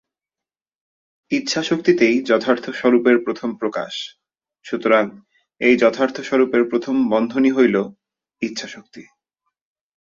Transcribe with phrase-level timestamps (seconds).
[1.31, 3.93] ইচ্ছাশক্তিতেই যথার্থ স্বরূপের প্রথম প্রকাশ,
[4.65, 5.05] সুতরাং
[5.61, 7.75] এই যথার্থ স্বরূপের প্রথম বন্ধনই হইল
[8.41, 9.03] ইচ্ছাশক্তি।